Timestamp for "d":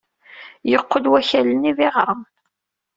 1.77-1.79